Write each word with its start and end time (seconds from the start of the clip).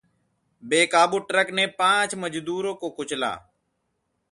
बेकाबू 0.63 1.19
ट्रक 1.21 1.51
ने 1.51 1.65
पांच 1.79 2.15
मजदूरों 2.15 2.73
को 2.75 2.89
कुचला 2.89 3.31